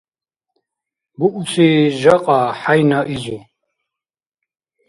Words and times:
Бууси 1.17 1.67
жакъа 1.99 2.39
хӀяйна 2.59 2.99
изу. 3.15 3.39